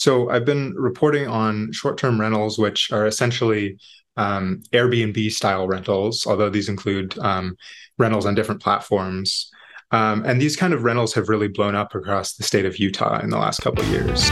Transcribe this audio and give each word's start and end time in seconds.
So 0.00 0.30
I've 0.30 0.44
been 0.44 0.74
reporting 0.76 1.26
on 1.26 1.72
short-term 1.72 2.20
rentals, 2.20 2.56
which 2.56 2.92
are 2.92 3.04
essentially 3.04 3.78
um, 4.16 4.62
Airbnb 4.72 5.32
style 5.32 5.66
rentals, 5.66 6.24
although 6.24 6.48
these 6.48 6.68
include 6.68 7.18
um, 7.18 7.56
rentals 7.98 8.24
on 8.24 8.36
different 8.36 8.62
platforms. 8.62 9.50
Um, 9.90 10.24
and 10.24 10.40
these 10.40 10.54
kind 10.54 10.72
of 10.72 10.84
rentals 10.84 11.14
have 11.14 11.28
really 11.28 11.48
blown 11.48 11.74
up 11.74 11.96
across 11.96 12.34
the 12.34 12.44
state 12.44 12.64
of 12.64 12.78
Utah 12.78 13.18
in 13.18 13.30
the 13.30 13.38
last 13.38 13.60
couple 13.60 13.82
of 13.82 13.90
years. 13.90 14.30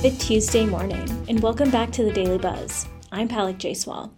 Good 0.00 0.18
Tuesday 0.18 0.64
morning, 0.64 1.06
and 1.28 1.38
welcome 1.40 1.70
back 1.70 1.90
to 1.92 2.02
the 2.02 2.12
Daily 2.12 2.38
Buzz. 2.38 2.88
I'm 3.12 3.28
Palak 3.28 3.58
Jayswal. 3.58 4.10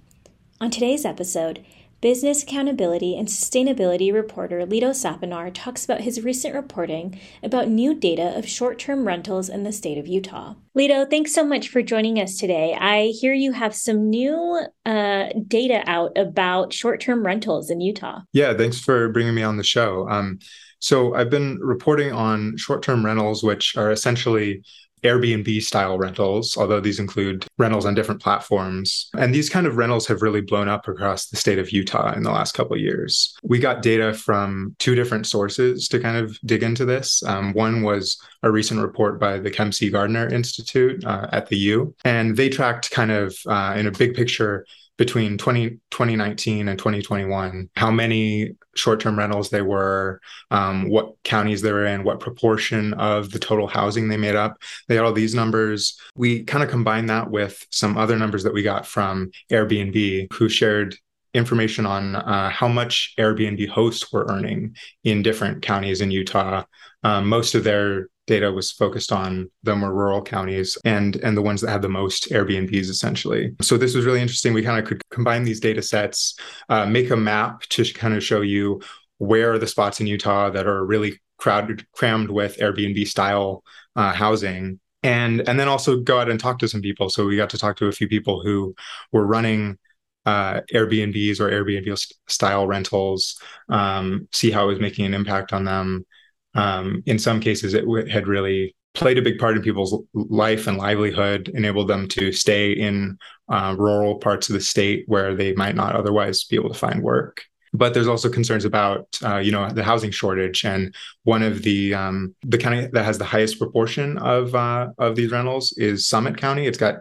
On 0.61 0.71
today's 0.71 1.05
episode, 1.05 1.65
Business 2.03 2.43
accountability 2.43 3.17
and 3.17 3.29
sustainability 3.29 4.13
reporter 4.13 4.67
Leto 4.67 4.91
Sapunar 4.91 5.53
talks 5.55 5.85
about 5.85 6.01
his 6.01 6.21
recent 6.21 6.53
reporting 6.53 7.21
about 7.45 7.69
new 7.69 7.95
data 7.95 8.37
of 8.37 8.49
short 8.49 8.81
term 8.81 9.07
rentals 9.07 9.49
in 9.49 9.63
the 9.63 9.71
state 9.71 9.99
of 9.99 10.09
Utah. 10.09 10.55
Lito, 10.77 11.09
thanks 11.09 11.33
so 11.33 11.45
much 11.45 11.69
for 11.69 11.81
joining 11.81 12.19
us 12.19 12.39
today. 12.39 12.75
I 12.75 13.13
hear 13.21 13.33
you 13.33 13.53
have 13.53 13.73
some 13.73 14.11
new 14.11 14.67
uh, 14.85 15.29
data 15.47 15.85
out 15.87 16.19
about 16.19 16.73
short 16.73 17.01
term 17.01 17.25
rentals 17.25 17.71
in 17.71 17.81
Utah. 17.81 18.23
Yeah, 18.33 18.53
thanks 18.53 18.81
for 18.81 19.11
bringing 19.11 19.37
me 19.37 19.45
on 19.45 19.57
the 19.57 19.63
show. 19.63 20.09
Um, 20.11 20.41
so, 20.81 21.15
I've 21.15 21.31
been 21.31 21.61
reporting 21.61 22.11
on 22.11 22.57
short 22.57 22.83
term 22.83 23.07
rentals, 23.07 23.45
which 23.45 23.77
are 23.77 23.93
essentially 23.93 24.65
Airbnb 25.05 25.63
style 25.63 25.99
rentals, 25.99 26.57
although 26.57 26.81
these 26.81 26.99
include 26.99 27.47
rentals 27.59 27.87
on 27.87 27.95
different 27.95 28.23
platforms. 28.23 29.11
And 29.15 29.35
these 29.35 29.49
kind 29.49 29.67
of 29.67 29.77
rentals 29.77 30.07
have 30.07 30.23
really 30.23 30.41
blown 30.41 30.69
up 30.69 30.89
across 30.89 31.27
the 31.27 31.37
state 31.37 31.59
of 31.59 31.71
Utah 31.71 32.13
in 32.15 32.23
the 32.23 32.31
last 32.31 32.53
couple 32.53 32.77
years. 32.77 33.37
We 33.43 33.59
got 33.59 33.83
data 33.83 34.15
from 34.15 34.77
two 34.79 34.95
different 34.95 35.27
sources 35.27 35.89
to 35.89 36.01
kind 36.01 36.17
of 36.17 36.39
dig 36.45 36.63
into 36.63 36.85
this. 36.85 37.23
Um, 37.25 37.53
one 37.53 37.83
was 37.83 38.21
a 38.43 38.51
recent 38.51 38.81
report 38.81 39.21
by 39.21 39.39
the 39.39 39.51
Kem 39.51 39.73
C. 39.73 39.91
Gardner 39.91 40.29
Institute 40.29 41.05
uh, 41.05 41.29
at 41.33 41.49
the 41.49 41.57
U, 41.57 41.95
and 42.05 42.37
they 42.37 42.49
tracked 42.49 42.91
kind 42.91 43.11
of 43.11 43.37
uh, 43.47 43.75
in 43.77 43.87
a 43.87 43.93
big 43.93 44.15
picture 44.15 44.67
between 44.99 45.39
20, 45.39 45.71
2019 45.91 46.69
and 46.69 46.79
2021, 46.79 47.71
how 47.77 47.91
many 47.91 48.53
short 48.75 49.01
term 49.01 49.19
rentals 49.19 49.51
they 49.51 49.63
were, 49.63 50.21
um, 50.51 50.89
what 50.89 51.15
counties 51.25 51.63
they 51.63 51.73
were 51.73 51.87
in, 51.87 52.05
what 52.05 52.21
proportion 52.21 52.95
of 52.95 53.31
the 53.31 53.39
total 53.39 53.67
housing 53.67 54.09
they 54.09 54.17
made 54.17 54.35
up. 54.35 54.61
They 54.89 54.95
had 54.95 55.05
all 55.05 55.13
these 55.13 55.35
numbers. 55.35 55.99
We 56.15 56.45
kind 56.45 56.63
of 56.63 56.71
combined 56.71 57.09
that 57.11 57.31
with 57.31 57.67
some 57.71 57.97
other 57.97 58.19
numbers 58.19 58.45
that 58.45 58.55
we 58.55 58.63
got 58.63 58.87
from 58.87 59.31
Airbnb, 59.51 60.33
who 60.33 60.49
shared 60.49 60.97
information 61.35 61.87
on 61.87 62.17
uh, 62.17 62.51
how 62.51 62.69
much 62.69 63.15
Airbnb 63.19 63.69
hosts 63.69 64.13
were 64.13 64.27
earning 64.29 64.77
in 65.05 65.23
different 65.23 65.63
counties 65.63 66.01
in 66.01 66.11
Utah. 66.11 66.65
Um, 67.03 67.29
most 67.29 67.55
of 67.55 67.65
their 67.65 68.09
data 68.27 68.53
was 68.53 68.71
focused 68.71 69.11
on 69.11 69.51
the 69.65 69.75
more 69.75 69.93
rural 69.93 70.23
counties 70.23 70.79
and 70.85 71.17
and 71.17 71.37
the 71.37 71.43
ones 71.43 71.61
that 71.61 71.71
had 71.71 71.83
the 71.83 71.89
most 71.89 72.31
Airbnbs 72.31 72.89
essentially. 72.89 73.53
So 73.61 73.77
this 73.77 73.95
was 73.95 74.05
really 74.05 74.21
interesting. 74.21 74.53
We 74.53 74.63
kind 74.63 74.79
of 74.79 74.87
could 74.87 75.03
combine 75.11 75.43
these 75.43 75.59
data 75.59 75.83
sets, 75.83 76.39
uh, 76.69 76.87
make 76.87 77.11
a 77.11 77.17
map 77.17 77.63
to 77.63 77.85
kind 77.93 78.15
of 78.15 78.23
show 78.23 78.41
you 78.41 78.81
where 79.19 79.53
are 79.53 79.59
the 79.59 79.67
spots 79.67 80.01
in 80.01 80.07
Utah 80.07 80.51
that 80.51 80.67
are 80.67 80.85
really 80.85 81.21
crowded, 81.39 81.85
crammed 81.93 82.31
with 82.31 82.57
Airbnb 82.59 83.07
style 83.07 83.65
uh, 83.97 84.13
housing. 84.13 84.79
And, 85.05 85.49
and 85.49 85.59
then 85.59 85.67
also 85.67 85.99
go 85.99 86.21
out 86.21 86.31
and 86.31 86.39
talk 86.39 86.61
to 86.61 86.69
some 86.69 86.81
people. 86.81 87.11
So 87.11 87.27
we 87.27 87.37
got 87.37 87.51
to 87.51 87.59
talk 87.59 87.77
to 87.79 87.87
a 87.87 87.93
few 87.93 88.07
people 88.07 88.41
who 88.41 88.73
were 89.11 89.27
running 89.27 89.79
uh, 90.27 90.61
Airbnbs 90.73 91.41
or 91.41 91.51
Airbnb 91.51 92.13
style 92.29 92.67
rentals, 92.67 93.41
um, 93.69 94.29
see 94.33 94.51
how 94.51 94.65
it 94.65 94.73
was 94.73 94.81
making 94.81 95.07
an 95.07 95.15
impact 95.15 95.53
on 95.53 95.65
them, 95.65 96.07
um, 96.55 97.03
in 97.07 97.19
some 97.19 97.41
cases, 97.41 97.75
it 97.75 97.83
w- 97.83 98.09
had 98.09 98.29
really 98.29 98.75
played 98.95 99.19
a 99.19 99.23
big 99.23 99.39
part 99.39 99.57
in 99.57 99.63
people's 99.63 99.97
life 100.13 100.67
and 100.67 100.77
livelihood, 100.77 101.51
enabled 101.55 101.89
them 101.89 102.07
to 102.09 102.31
stay 102.31 102.73
in 102.73 103.17
uh, 103.49 103.75
rural 103.79 104.17
parts 104.19 104.49
of 104.49 104.55
the 104.55 104.61
state 104.61 105.05
where 105.07 105.35
they 105.35 105.55
might 105.55 105.75
not 105.75 105.97
otherwise 105.97 106.45
be 106.45 106.57
able 106.57 106.69
to 106.69 106.79
find 106.79 107.03
work. 107.03 107.43
But 107.75 107.95
there's 107.95 108.07
also 108.07 108.29
concerns 108.29 108.67
about, 108.67 109.09
uh, 109.25 109.39
you 109.39 109.51
know, 109.51 109.67
the 109.71 109.83
housing 109.83 110.11
shortage, 110.11 110.63
and 110.67 110.95
one 111.25 111.43
of 111.43 111.63
the 111.63 111.95
um, 111.95 112.35
the 112.43 112.59
county 112.59 112.87
that 112.93 113.05
has 113.07 113.17
the 113.17 113.25
highest 113.25 113.59
proportion 113.59 114.19
of 114.19 114.55
uh, 114.55 114.91
of 114.99 115.17
these 115.17 115.31
rentals 115.31 115.73
is 115.79 116.07
Summit 116.07 116.37
County. 116.37 116.67
It's 116.67 116.77
got, 116.77 116.97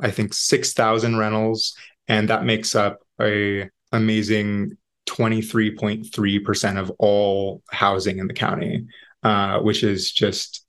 I 0.00 0.10
think, 0.10 0.32
six 0.32 0.72
thousand 0.72 1.18
rentals, 1.18 1.76
and 2.08 2.28
that 2.28 2.44
makes 2.44 2.74
up 2.74 3.00
a 3.20 3.68
amazing 3.92 4.76
23.3% 5.08 6.78
of 6.78 6.90
all 6.98 7.62
housing 7.70 8.18
in 8.18 8.26
the 8.26 8.34
county, 8.34 8.86
uh, 9.22 9.60
which 9.60 9.82
is 9.82 10.10
just 10.10 10.64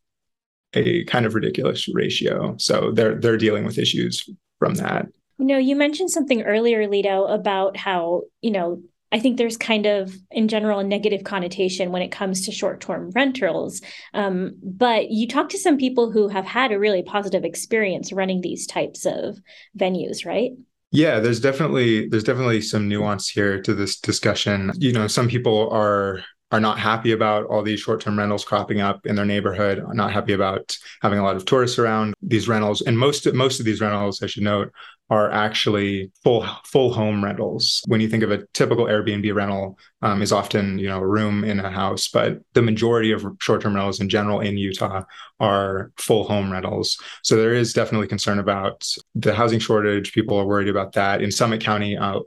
a 0.74 1.03
kind 1.06 1.25
of 1.25 1.35
ridiculous 1.35 1.88
ratio. 1.94 2.56
So 2.57 2.91
they're 2.91 3.16
they're 3.16 3.38
dealing 3.38 3.66
with 3.66 3.78
issues 3.78 4.29
from 4.59 4.75
that. 4.75 5.07
You 5.38 5.45
know, 5.45 5.57
you 5.57 5.75
mentioned 5.75 6.12
something 6.12 6.44
earlier, 6.44 6.88
Leto, 6.88 7.25
about 7.25 7.75
how, 7.75 8.24
you 8.41 8.51
know, 8.51 8.81
I 9.12 9.19
think 9.19 9.38
there's 9.38 9.57
kind 9.57 9.85
of, 9.85 10.13
in 10.31 10.47
general, 10.47 10.79
a 10.79 10.84
negative 10.84 11.24
connotation 11.24 11.91
when 11.91 12.01
it 12.01 12.12
comes 12.12 12.45
to 12.45 12.51
short 12.51 12.81
term 12.81 13.12
rentals. 13.12 13.81
Um, 14.13 14.57
but 14.62 15.12
you 15.12 15.28
talk 15.28 15.50
to 15.50 15.57
some 15.57 15.78
people 15.78 16.12
who 16.12 16.28
have 16.28 16.45
had 16.45 16.72
a 16.72 16.79
really 16.79 17.03
positive 17.03 17.44
experience 17.45 18.12
running 18.12 18.41
these 18.41 18.66
types 18.66 19.06
of 19.06 19.38
venues, 19.78 20.25
right? 20.25 20.51
Yeah, 20.95 21.19
there's 21.19 21.41
definitely 21.41 22.07
there's 22.07 22.23
definitely 22.23 22.61
some 22.61 22.88
nuance 22.88 23.28
here 23.28 23.61
to 23.61 23.73
this 23.73 24.00
discussion. 24.00 24.72
You 24.78 24.94
know, 24.94 25.07
some 25.07 25.28
people 25.28 25.69
are 25.72 26.23
are 26.51 26.59
not 26.59 26.79
happy 26.79 27.11
about 27.11 27.45
all 27.47 27.63
these 27.63 27.79
short-term 27.79 28.17
rentals 28.17 28.45
cropping 28.45 28.79
up 28.79 29.06
in 29.06 29.16
their 29.16 29.25
neighborhood, 29.25 29.79
are 29.79 29.94
not 29.94 30.13
happy 30.13 30.33
about 30.33 30.78
having 31.01 31.19
a 31.19 31.23
lot 31.23 31.35
of 31.35 31.45
tourists 31.45 31.79
around 31.79 32.13
these 32.22 32.47
rentals. 32.47 32.81
And 32.81 32.97
most 32.97 33.31
most 33.33 33.59
of 33.59 33.66
these 33.66 33.81
rentals, 33.81 34.22
I 34.22 34.28
should 34.28 34.44
note, 34.44 34.72
are 35.09 35.31
actually 35.31 36.11
full 36.23 36.45
full 36.66 36.94
home 36.94 37.23
rentals. 37.23 37.81
When 37.88 38.00
you 38.00 38.07
think 38.07 38.23
of 38.23 38.31
a 38.31 38.45
typical 38.53 38.85
Airbnb 38.85 39.33
rental, 39.33 39.78
um, 40.03 40.22
is 40.22 40.31
often 40.31 40.78
you 40.78 40.88
know 40.88 41.00
a 41.00 41.07
room 41.07 41.44
in 41.44 41.59
a 41.59 41.72
house, 41.72 42.07
but 42.07 42.39
the 42.53 42.62
majority 42.62 43.12
of 43.12 43.25
short-term 43.41 43.75
rentals 43.75 44.00
in 44.00 44.07
general 44.07 44.39
in 44.39 44.57
Utah 44.57 45.03
are 45.39 45.91
full 45.97 46.25
home 46.25 46.51
rentals. 46.51 46.97
So 47.23 47.35
there 47.35 47.56
is 47.56 47.73
definitely 47.73 48.07
concern 48.07 48.38
about 48.38 48.88
the 49.16 49.33
housing 49.33 49.59
shortage. 49.59 50.13
People 50.13 50.38
are 50.38 50.45
worried 50.45 50.69
about 50.69 50.94
that. 50.94 51.22
In 51.22 51.31
Summit 51.31 51.62
County, 51.62 51.97
uh, 51.97 52.19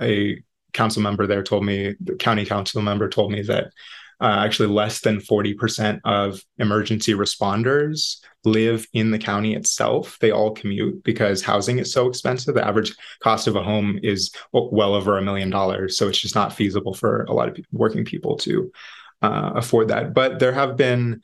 a 0.00 0.42
council 0.72 1.02
member 1.02 1.26
there 1.26 1.42
told 1.42 1.64
me, 1.64 1.94
the 2.00 2.14
county 2.14 2.44
council 2.44 2.82
member 2.82 3.08
told 3.08 3.32
me 3.32 3.42
that 3.42 3.66
uh, 4.22 4.44
actually 4.44 4.68
less 4.68 5.00
than 5.00 5.18
40% 5.18 6.00
of 6.04 6.40
emergency 6.58 7.12
responders 7.12 8.18
live 8.44 8.86
in 8.92 9.10
the 9.10 9.18
county 9.18 9.54
itself. 9.54 10.16
They 10.20 10.30
all 10.30 10.52
commute 10.52 11.02
because 11.02 11.42
housing 11.42 11.80
is 11.80 11.92
so 11.92 12.08
expensive. 12.08 12.54
The 12.54 12.64
average 12.64 12.94
cost 13.20 13.48
of 13.48 13.56
a 13.56 13.62
home 13.64 13.98
is 14.02 14.32
well 14.52 14.94
over 14.94 15.18
a 15.18 15.22
million 15.22 15.50
dollars. 15.50 15.98
So 15.98 16.08
it's 16.08 16.20
just 16.20 16.36
not 16.36 16.52
feasible 16.52 16.94
for 16.94 17.24
a 17.24 17.32
lot 17.32 17.48
of 17.48 17.58
working 17.72 18.04
people 18.04 18.36
to 18.38 18.70
uh, 19.22 19.52
afford 19.56 19.88
that. 19.88 20.14
But 20.14 20.38
there 20.38 20.52
have 20.52 20.76
been, 20.76 21.22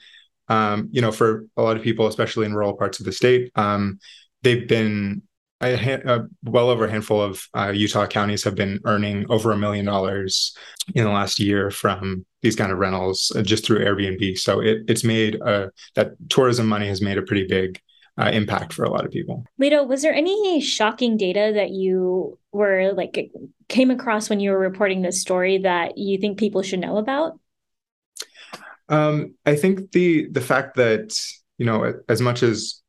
um, 0.49 0.89
you 0.91 1.01
know, 1.01 1.13
for 1.13 1.47
a 1.57 1.63
lot 1.63 1.77
of 1.77 1.85
people, 1.85 2.09
especially 2.09 2.47
in 2.47 2.55
rural 2.55 2.77
parts 2.77 2.99
of 2.99 3.07
the 3.07 3.13
state, 3.13 3.53
um, 3.55 4.01
they've 4.43 4.67
been 4.67 5.23
a, 5.61 6.09
uh, 6.09 6.23
well 6.45 6.71
over 6.71 6.87
a 6.87 6.91
handful 6.91 7.21
of 7.21 7.47
uh, 7.55 7.73
Utah 7.75 8.07
counties 8.07 8.45
have 8.45 8.55
been 8.55 8.81
earning 8.85 9.27
over 9.29 9.53
a 9.53 9.57
million 9.57 9.85
dollars 9.85 10.57
in 10.95 11.05
the 11.05 11.11
last 11.11 11.39
year 11.39 11.71
from 11.71 12.25
these 12.43 12.57
kind 12.57 12.71
of 12.71 12.79
rentals 12.79 13.33
uh, 13.35 13.43
just 13.43 13.65
through 13.65 13.85
Airbnb. 13.85 14.39
So 14.39 14.61
it, 14.61 14.83
it's 14.89 15.05
made 15.05 15.37
a, 15.37 15.71
that 15.95 16.13
tourism 16.29 16.67
money 16.67 16.87
has 16.89 17.03
made 17.03 17.19
a 17.19 17.23
pretty 17.23 17.47
big 17.47 17.81
uh, 18.19 18.31
impact 18.33 18.73
for 18.73 18.85
a 18.85 18.91
lot 18.91 19.05
of 19.05 19.11
people. 19.11 19.45
Leto, 19.59 19.85
was 19.85 20.03
there 20.03 20.15
any 20.15 20.61
shocking 20.61 21.17
data 21.17 21.53
that 21.55 21.71
you 21.71 22.39
were 22.53 22.93
like 22.93 23.31
came 23.69 23.91
across 23.91 24.29
when 24.29 24.41
you 24.41 24.51
were 24.51 24.59
reporting 24.59 25.03
this 25.03 25.21
story 25.21 25.59
that 25.59 25.99
you 25.99 26.19
think 26.19 26.39
people 26.39 26.63
should 26.63 26.81
know 26.81 26.97
about? 26.97 27.39
Um, 28.89 29.35
I 29.45 29.55
think 29.55 29.93
the 29.93 30.29
the 30.31 30.41
fact 30.41 30.77
that 30.77 31.17
you 31.59 31.67
know 31.67 31.95
as 32.09 32.21
much 32.21 32.43
as 32.43 32.81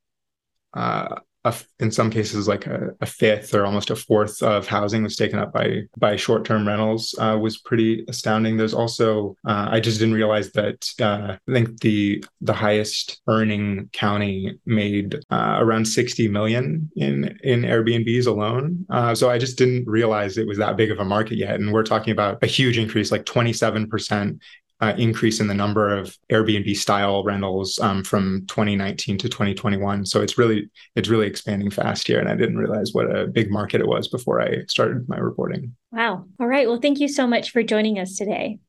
uh, 0.73 1.15
a, 1.45 1.55
in 1.79 1.89
some 1.89 2.09
cases 2.09 2.47
like 2.47 2.67
a, 2.67 2.89
a, 2.99 3.05
fifth 3.05 3.53
or 3.53 3.65
almost 3.65 3.89
a 3.89 3.95
fourth 3.95 4.43
of 4.43 4.67
housing 4.67 5.03
was 5.03 5.15
taken 5.15 5.39
up 5.39 5.53
by 5.53 5.83
by 5.97 6.15
short-term 6.15 6.67
rentals 6.67 7.15
uh, 7.19 7.37
was 7.39 7.57
pretty 7.57 8.03
astounding. 8.09 8.57
There's 8.57 8.73
also 8.73 9.37
uh, 9.47 9.67
i 9.71 9.79
just 9.79 9.99
didn't 9.99 10.15
realize 10.15 10.51
that 10.51 10.89
uh, 10.99 11.37
i 11.47 11.51
think 11.51 11.79
the 11.79 12.23
the 12.41 12.53
highest 12.53 13.21
earning 13.27 13.89
county 13.93 14.59
made 14.65 15.15
uh, 15.31 15.57
around 15.59 15.85
60 15.85 16.27
million 16.27 16.91
in 16.97 17.37
in 17.43 17.61
airbnbs 17.61 18.27
alone. 18.27 18.85
Uh, 18.89 19.15
so 19.15 19.29
i 19.29 19.37
just 19.37 19.57
didn't 19.57 19.87
realize 19.87 20.37
it 20.37 20.47
was 20.47 20.57
that 20.57 20.75
big 20.75 20.91
of 20.91 20.99
a 20.99 21.05
market 21.05 21.37
yet. 21.37 21.55
And 21.55 21.71
we're 21.71 21.83
talking 21.83 22.11
about 22.11 22.43
a 22.43 22.47
huge 22.47 22.77
increase 22.77 23.11
like 23.11 23.25
27% 23.25 24.39
uh, 24.81 24.93
increase 24.97 25.39
in 25.39 25.47
the 25.47 25.53
number 25.53 25.95
of 25.95 26.17
Airbnb 26.31 26.75
style 26.77 27.23
rentals 27.23 27.79
um, 27.79 28.03
from 28.03 28.45
2019 28.47 29.17
to 29.17 29.29
2021. 29.29 30.05
So 30.05 30.21
it's 30.21 30.37
really 30.37 30.69
it's 30.95 31.09
really 31.09 31.27
expanding 31.27 31.69
fast 31.69 32.07
here, 32.07 32.19
and 32.19 32.29
I 32.29 32.35
didn't 32.35 32.57
realize 32.57 32.93
what 32.93 33.13
a 33.13 33.27
big 33.27 33.51
market 33.51 33.81
it 33.81 33.87
was 33.87 34.07
before 34.07 34.41
I 34.41 34.65
started 34.67 35.07
my 35.09 35.17
reporting. 35.17 35.75
Wow! 35.91 36.25
All 36.39 36.47
right. 36.47 36.67
Well, 36.67 36.79
thank 36.79 36.99
you 36.99 37.07
so 37.07 37.27
much 37.27 37.51
for 37.51 37.63
joining 37.63 37.99
us 37.99 38.15
today. 38.15 38.59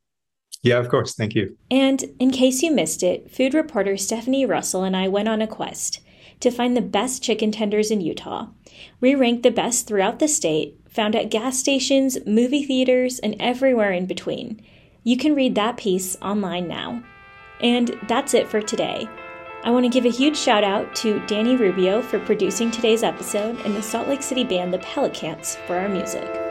Yeah, 0.62 0.78
of 0.78 0.88
course. 0.88 1.14
Thank 1.14 1.34
you. 1.34 1.56
And 1.70 2.04
in 2.18 2.30
case 2.30 2.62
you 2.62 2.70
missed 2.70 3.02
it, 3.02 3.34
food 3.34 3.54
reporter 3.54 3.94
Stefene 3.94 4.48
Russell 4.48 4.84
and 4.84 4.96
I 4.96 5.08
went 5.08 5.28
on 5.28 5.40
a 5.40 5.46
quest 5.46 6.00
to 6.40 6.50
find 6.50 6.76
the 6.76 6.82
best 6.82 7.22
chicken 7.22 7.52
tenders 7.52 7.90
in 7.90 8.00
Utah. 8.00 8.48
We 9.00 9.14
ranked 9.14 9.42
the 9.42 9.50
best 9.50 9.86
throughout 9.86 10.18
the 10.18 10.28
state, 10.28 10.78
found 10.88 11.14
at 11.14 11.30
gas 11.30 11.58
stations, 11.58 12.18
movie 12.26 12.64
theaters, 12.64 13.18
and 13.18 13.36
everywhere 13.38 13.92
in 13.92 14.06
between. 14.06 14.60
You 15.02 15.17
can 15.17 15.35
read 15.35 15.55
that 15.55 15.76
piece 15.76 16.17
online 16.20 16.69
now. 16.69 17.02
And 17.61 17.99
that's 18.08 18.35
it 18.35 18.49
for 18.49 18.61
today. 18.61 19.08
I 19.62 19.70
want 19.70 19.85
to 19.85 19.91
give 19.91 20.06
a 20.06 20.11
huge 20.11 20.37
shout 20.37 20.64
out 20.64 20.94
to 20.97 21.25
Danny 21.26 21.56
Rubio 21.56 22.00
for 22.00 22.19
producing 22.19 22.70
today's 22.70 23.02
episode 23.02 23.58
and 23.61 23.76
the 23.76 23.82
Salt 23.82 24.08
Lake 24.08 24.23
City 24.23 24.44
band 24.44 24.73
The 24.73 24.79
Pelicans 24.79 25.56
for 25.67 25.76
our 25.76 25.88
music. 25.88 26.50